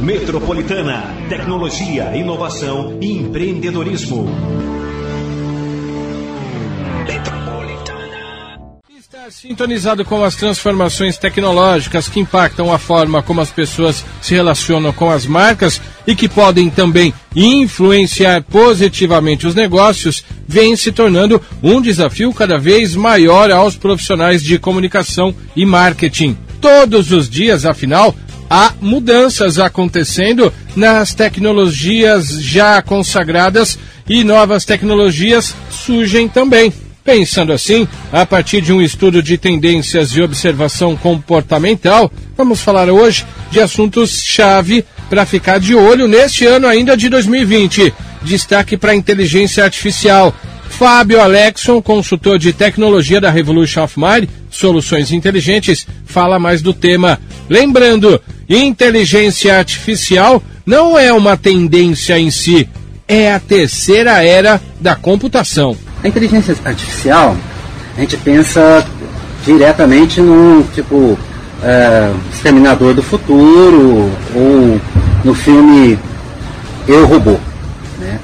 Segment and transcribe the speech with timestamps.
[0.00, 4.28] Metropolitana, tecnologia, inovação e empreendedorismo.
[8.96, 14.92] Está sintonizado com as transformações tecnológicas que impactam a forma como as pessoas se relacionam
[14.92, 21.82] com as marcas e que podem também influenciar positivamente os negócios, vem se tornando um
[21.82, 26.36] desafio cada vez maior aos profissionais de comunicação e marketing.
[26.60, 28.14] Todos os dias, afinal,
[28.48, 33.78] há mudanças acontecendo nas tecnologias já consagradas
[34.08, 36.72] e novas tecnologias surgem também.
[37.04, 43.24] Pensando assim, a partir de um estudo de tendências e observação comportamental, vamos falar hoje
[43.50, 47.94] de assuntos-chave para ficar de olho neste ano ainda de 2020.
[48.22, 50.34] Destaque para a inteligência artificial.
[50.68, 57.18] Fábio Alexson, consultor de tecnologia da Revolution of Mind, Soluções Inteligentes, fala mais do tema.
[57.48, 62.68] Lembrando, inteligência artificial não é uma tendência em si,
[63.06, 65.76] é a terceira era da computação.
[66.02, 67.36] A inteligência artificial,
[67.96, 68.86] a gente pensa
[69.44, 71.18] diretamente num tipo
[71.62, 74.80] é, Exterminador do Futuro ou
[75.24, 75.98] no filme
[76.86, 77.38] Eu Robô.
[77.98, 78.18] Né?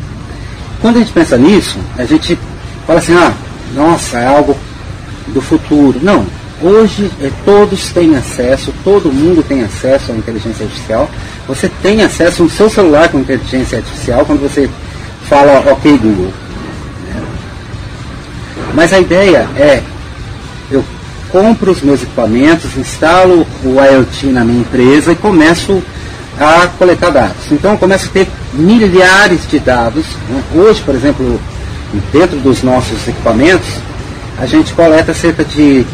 [0.81, 2.39] Quando a gente pensa nisso, a gente
[2.87, 3.33] fala assim, ah,
[3.75, 4.57] nossa, é algo
[5.29, 5.99] do futuro.
[6.03, 6.27] Não,
[6.63, 11.11] hoje é, todos têm acesso, todo mundo tem acesso à inteligência artificial.
[11.49, 14.69] Você tem acesso no seu celular com inteligência artificial quando você
[15.29, 16.33] fala OK Google.
[18.75, 19.83] Mas a ideia é,
[20.71, 20.85] eu
[21.31, 25.83] compro os meus equipamentos, instalo o IoT na minha empresa e começo
[26.39, 27.51] a coletar dados.
[27.51, 30.05] Então eu começo a ter milhares de dados.
[30.29, 30.43] Né?
[30.55, 31.41] Hoje, por exemplo,
[32.13, 33.69] dentro dos nossos equipamentos,
[34.39, 35.87] a gente coleta cerca de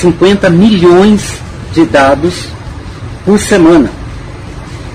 [0.00, 1.38] 50 milhões
[1.72, 2.46] de dados
[3.24, 3.90] por semana.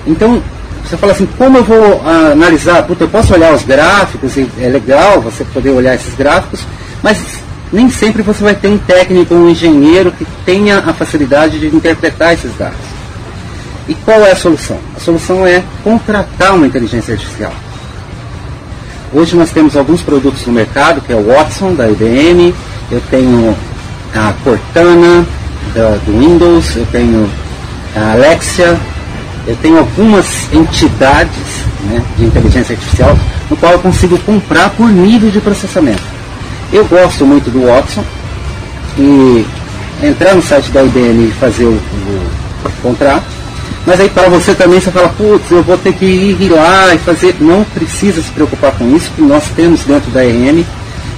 [0.05, 0.41] Então,
[0.83, 2.83] você fala assim, como eu vou analisar?
[2.83, 6.61] Puta, eu posso olhar os gráficos, é legal você poder olhar esses gráficos,
[7.01, 7.17] mas
[7.73, 12.33] nem sempre você vai ter um técnico, um engenheiro que tenha a facilidade de interpretar
[12.33, 12.77] esses dados.
[13.88, 14.77] E qual é a solução?
[14.95, 17.53] A solução é contratar uma inteligência artificial.
[19.13, 22.53] Hoje nós temos alguns produtos no mercado, que é o Watson da IBM,
[22.91, 23.55] eu tenho
[24.15, 25.25] a Cortana
[25.73, 27.29] da, do Windows, eu tenho
[27.95, 28.77] a Alexia,
[29.45, 33.17] eu tenho algumas entidades né, de inteligência artificial
[33.49, 36.01] no qual eu consigo comprar por nível de processamento.
[36.71, 38.03] Eu gosto muito do Watson
[38.97, 39.45] e
[40.01, 42.29] entrar no site da IBM e fazer o, o,
[42.65, 43.25] o contrato.
[43.85, 46.97] Mas aí para você também você fala, putz, eu vou ter que ir lá e
[46.97, 47.35] fazer.
[47.39, 50.63] Não precisa se preocupar com isso, porque nós temos dentro da RM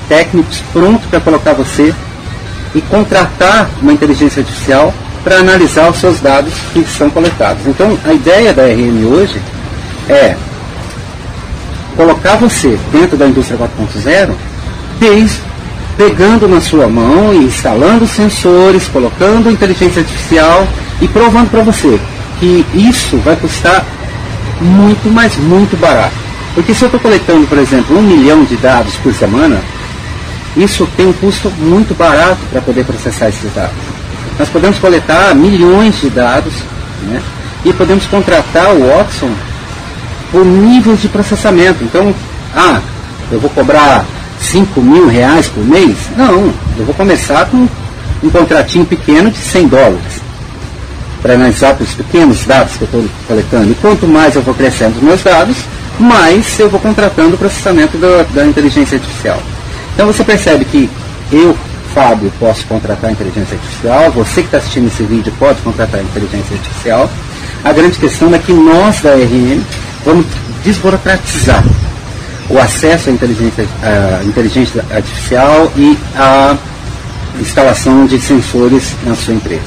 [0.09, 1.93] técnicos prontos para colocar você
[2.75, 7.65] e contratar uma inteligência artificial para analisar os seus dados que são coletados.
[7.67, 9.41] Então a ideia da RM hoje
[10.09, 10.35] é
[11.95, 14.33] colocar você dentro da indústria 4.0
[14.99, 15.39] desde
[15.97, 20.67] pegando na sua mão e instalando sensores, colocando inteligência artificial
[21.01, 21.99] e provando para você
[22.39, 23.83] que isso vai custar
[24.61, 26.13] muito, mas muito barato.
[26.53, 29.59] Porque se eu estou coletando, por exemplo, um milhão de dados por semana,
[30.57, 33.75] isso tem um custo muito barato para poder processar esses dados.
[34.39, 36.53] Nós podemos coletar milhões de dados
[37.03, 37.21] né,
[37.63, 39.31] e podemos contratar o Watson
[40.31, 41.83] por níveis de processamento.
[41.83, 42.13] Então,
[42.55, 42.81] ah,
[43.31, 44.05] eu vou cobrar
[44.39, 45.95] 5 mil reais por mês?
[46.15, 47.67] Não, eu vou começar com
[48.23, 50.27] um contratinho pequeno de 100 dólares
[51.21, 53.71] para analisar os pequenos dados que eu estou coletando.
[53.71, 55.57] E quanto mais eu vou crescendo os meus dados,
[55.99, 59.41] mais eu vou contratando o processamento da, da inteligência artificial.
[59.97, 60.87] Então você percebe que
[61.31, 61.57] eu,
[61.91, 67.09] Fábio, posso contratar inteligência artificial, você que está assistindo esse vídeo pode contratar inteligência artificial.
[67.63, 69.59] A grande questão é que nós da RM
[70.05, 70.27] vamos
[70.63, 71.63] desburocratizar
[72.47, 76.55] o acesso à inteligência, à inteligência artificial e a
[77.41, 79.63] instalação de sensores na sua empresa.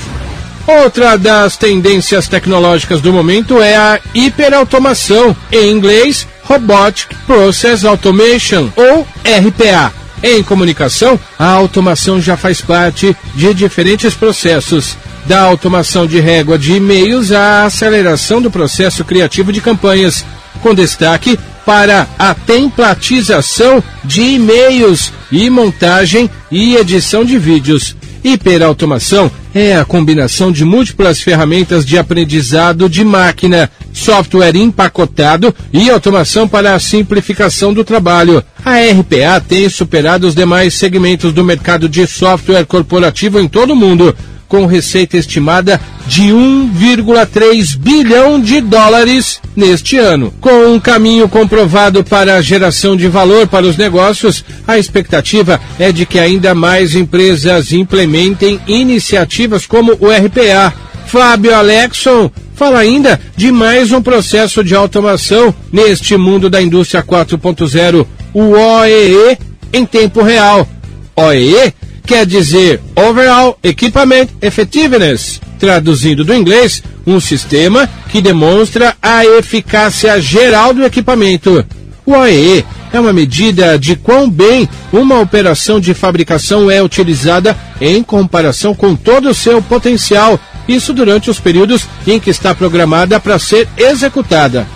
[0.65, 9.05] Outra das tendências tecnológicas do momento é a hiperautomação, em inglês Robotic Process Automation, ou
[9.25, 10.00] RPA.
[10.23, 14.97] Em comunicação, a automação já faz parte de diferentes processos,
[15.27, 20.25] da automação de régua de e-mails à aceleração do processo criativo de campanhas,
[20.63, 27.97] com destaque para a templatização de e-mails e montagem e edição de vídeos.
[28.23, 36.47] Hiperautomação é a combinação de múltiplas ferramentas de aprendizado de máquina, software empacotado e automação
[36.47, 38.43] para a simplificação do trabalho.
[38.65, 43.77] A RPA tem superado os demais segmentos do mercado de software corporativo em todo o
[43.77, 44.15] mundo
[44.51, 50.35] com receita estimada de 1,3 bilhão de dólares neste ano.
[50.41, 55.93] Com um caminho comprovado para a geração de valor para os negócios, a expectativa é
[55.93, 60.75] de que ainda mais empresas implementem iniciativas como o RPA.
[61.07, 68.05] Fábio Alexson fala ainda de mais um processo de automação neste mundo da indústria 4.0,
[68.35, 69.39] o OEE
[69.73, 70.69] em tempo real.
[71.15, 71.73] OEE
[72.11, 80.75] quer dizer Overall Equipment Effectiveness, traduzindo do inglês, um sistema que demonstra a eficácia geral
[80.75, 81.65] do equipamento.
[82.05, 88.03] O OEE é uma medida de quão bem uma operação de fabricação é utilizada em
[88.03, 90.37] comparação com todo o seu potencial,
[90.67, 94.67] isso durante os períodos em que está programada para ser executada.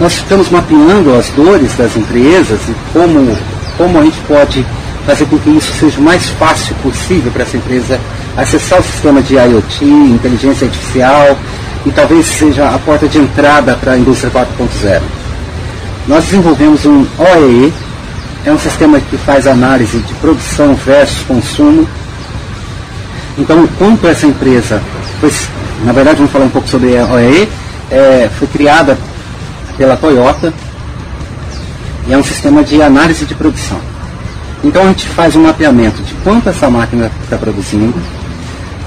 [0.00, 3.36] Nós estamos mapeando as dores das empresas e como,
[3.76, 4.64] como a gente pode
[5.08, 7.98] fazer com que isso seja o mais fácil possível para essa empresa
[8.36, 11.38] acessar o sistema de IoT, inteligência artificial
[11.86, 15.00] e talvez seja a porta de entrada para a indústria 4.0.
[16.06, 17.72] Nós desenvolvemos um OEE,
[18.44, 21.88] é um sistema que faz análise de produção versus consumo.
[23.38, 24.82] Então, quanto essa empresa,
[25.22, 25.48] pois,
[25.84, 27.48] na verdade, vamos falar um pouco sobre a OEE,
[27.90, 28.98] é, foi criada
[29.78, 30.52] pela Toyota
[32.06, 33.80] e é um sistema de análise de produção.
[34.62, 37.94] Então a gente faz um mapeamento de quanto essa máquina está produzindo,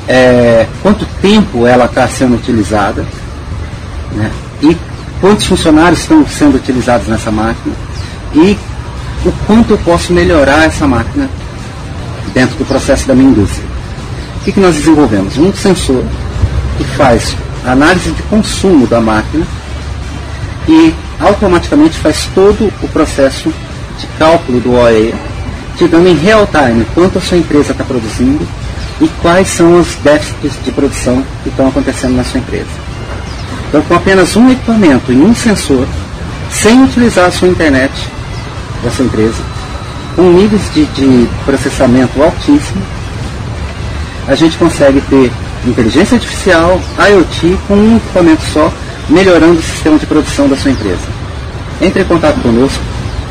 [0.08, 3.06] é, quanto tempo ela está sendo utilizada,
[4.14, 4.30] né,
[4.62, 4.76] e
[5.22, 7.74] quantos funcionários estão sendo utilizados nessa máquina,
[8.34, 8.58] e
[9.26, 11.30] o quanto eu posso melhorar essa máquina
[12.34, 13.66] dentro do processo da minha indústria.
[14.38, 15.38] O que, que nós desenvolvemos?
[15.38, 16.04] Um sensor
[16.78, 17.36] que faz
[17.66, 19.46] análise de consumo da máquina
[20.68, 23.54] e automaticamente faz todo o processo
[24.00, 25.14] de cálculo do OE
[25.88, 28.48] dando em real time quanto a sua empresa está produzindo
[29.00, 32.70] e quais são os déficits de produção que estão acontecendo na sua empresa.
[33.70, 35.88] Então, com apenas um equipamento e um sensor,
[36.52, 37.92] sem utilizar a sua internet
[38.84, 39.42] da sua empresa,
[40.16, 42.82] com níveis de, de processamento altíssimo,
[44.28, 45.32] a gente consegue ter
[45.66, 48.72] inteligência artificial, IoT, com um equipamento só,
[49.10, 51.22] melhorando o sistema de produção da sua empresa.
[51.82, 52.84] Entre em contato conosco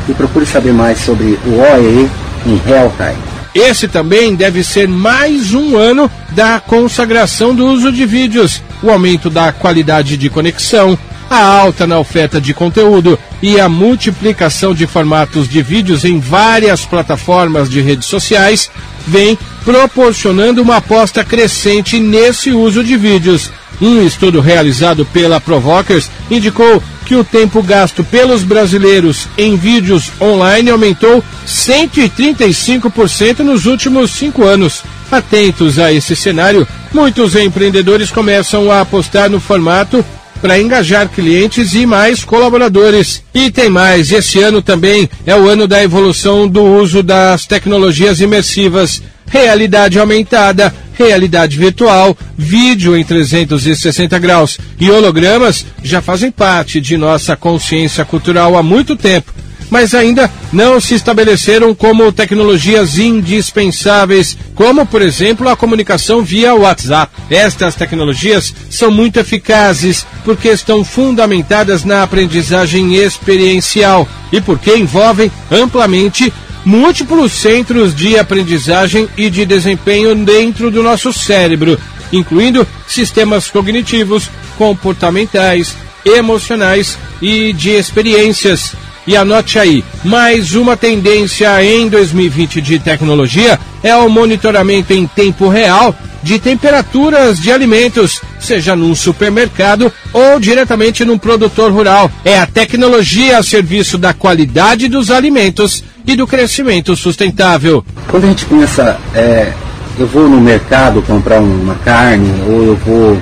[0.09, 2.09] e procure saber mais sobre o OEE
[2.45, 3.41] em real time.
[3.53, 9.29] Esse também deve ser mais um ano da consagração do uso de vídeos, o aumento
[9.29, 10.97] da qualidade de conexão,
[11.29, 16.85] a alta na oferta de conteúdo e a multiplicação de formatos de vídeos em várias
[16.85, 18.69] plataformas de redes sociais
[19.07, 23.51] vem proporcionando uma aposta crescente nesse uso de vídeos.
[23.81, 30.69] Um estudo realizado pela Provokers indicou que o tempo gasto pelos brasileiros em vídeos online
[30.69, 34.81] aumentou 135% nos últimos cinco anos.
[35.11, 40.05] Atentos a esse cenário, muitos empreendedores começam a apostar no formato
[40.41, 43.21] para engajar clientes e mais colaboradores.
[43.33, 48.21] E tem mais, esse ano também é o ano da evolução do uso das tecnologias
[48.21, 50.73] imersivas realidade aumentada,
[51.05, 58.57] realidade virtual, vídeo em 360 graus e hologramas já fazem parte de nossa consciência cultural
[58.57, 59.33] há muito tempo,
[59.69, 67.11] mas ainda não se estabeleceram como tecnologias indispensáveis, como por exemplo a comunicação via WhatsApp.
[67.29, 76.33] Estas tecnologias são muito eficazes porque estão fundamentadas na aprendizagem experiencial e porque envolvem amplamente
[76.65, 81.79] múltiplos centros de aprendizagem e de desempenho dentro do nosso cérebro,
[82.11, 85.75] incluindo sistemas cognitivos, comportamentais,
[86.05, 88.73] emocionais e de experiências.
[89.07, 95.49] E anote aí, mais uma tendência em 2020 de tecnologia é o monitoramento em tempo
[95.49, 102.11] real de temperaturas de alimentos, seja num supermercado ou diretamente num produtor rural.
[102.23, 107.83] É a tecnologia a serviço da qualidade dos alimentos e do crescimento sustentável.
[108.07, 109.51] Quando a gente pensa, é,
[109.97, 113.21] eu vou no mercado comprar uma carne ou eu vou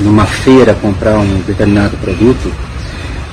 [0.00, 2.52] numa feira comprar um determinado produto,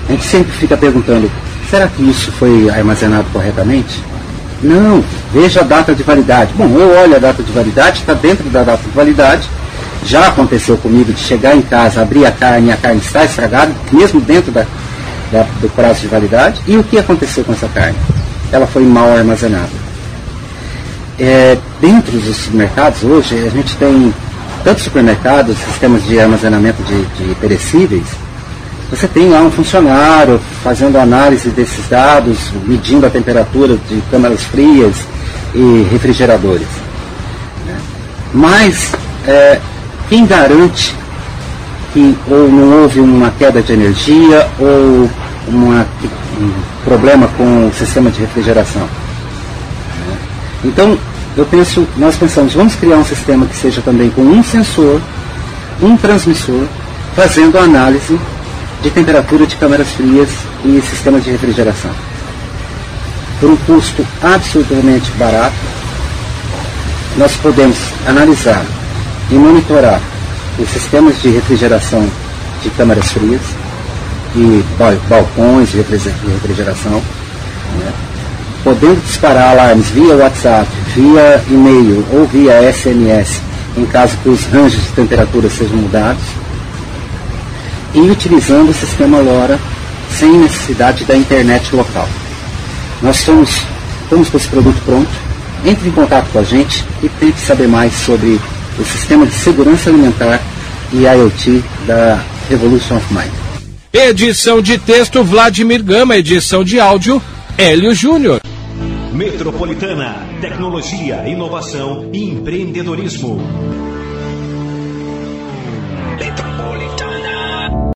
[0.08, 1.30] a gente sempre fica perguntando,
[1.70, 4.02] será que isso foi armazenado corretamente?
[4.62, 6.54] Não, veja a data de validade.
[6.56, 9.50] Bom, eu olho a data de validade, está dentro da data de validade.
[10.06, 13.74] Já aconteceu comigo de chegar em casa, abrir a carne e a carne está estragada,
[13.92, 14.66] mesmo dentro da,
[15.34, 16.62] da, do prazo de validade.
[16.68, 17.98] E o que aconteceu com essa carne?
[18.52, 19.84] Ela foi mal armazenada.
[21.20, 24.14] É, dentro dos supermercados hoje, a gente tem
[24.64, 28.06] tanto supermercados, sistemas de armazenamento de, de perecíveis,
[28.90, 34.96] você tem lá um funcionário fazendo análise desses dados, medindo a temperatura de câmaras frias
[35.56, 36.68] e refrigeradores.
[37.66, 37.76] Né?
[38.34, 38.92] Mas
[39.28, 39.60] é,
[40.10, 40.96] quem garante
[41.92, 45.10] que ou não houve uma queda de energia ou
[45.48, 45.86] uma,
[46.40, 46.52] um
[46.84, 48.88] problema com o sistema de refrigeração?
[50.64, 50.98] Então,
[51.36, 55.02] eu penso, nós pensamos, vamos criar um sistema que seja também com um sensor,
[55.82, 56.66] um transmissor,
[57.16, 58.20] fazendo a análise
[58.82, 60.30] de temperatura de câmeras frias
[60.64, 61.92] e sistemas de refrigeração.
[63.40, 65.56] Por um custo absolutamente barato,
[67.18, 68.64] nós podemos analisar
[69.30, 70.02] e monitorar
[70.60, 72.08] os sistemas de refrigeração
[72.62, 73.42] de câmaras frias
[74.36, 74.64] e
[75.08, 77.02] balcões de refrigeração,
[77.80, 77.94] né?
[78.64, 83.42] podendo disparar alarmes via WhatsApp, via e-mail ou via SMS,
[83.78, 86.24] em caso que os ranges de temperatura sejam mudados,
[87.94, 89.60] e utilizando o sistema LoRa
[90.18, 92.08] sem necessidade da internet local.
[93.02, 93.62] Nós estamos,
[94.04, 95.10] estamos com esse produto pronto,
[95.66, 98.40] entre em contato com a gente e tente saber mais sobre
[98.80, 100.40] o sistema de segurança alimentar
[100.92, 103.53] e IoT da Revolution of Mind.
[103.96, 107.22] Edição de texto Vladimir Gama, edição de áudio
[107.56, 108.42] Hélio Júnior.
[109.14, 113.40] Metropolitana, tecnologia, inovação e empreendedorismo.